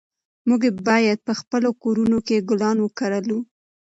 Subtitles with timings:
[0.47, 3.39] موږ باید په خپلو کورونو کې ګلان وکرلو.